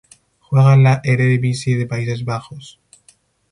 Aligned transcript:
Juega 0.39 0.73
en 0.73 0.81
la 0.83 0.99
Eredivisie 1.03 1.77
de 1.77 1.85
Países 1.85 2.25
Bajos. 2.25 2.79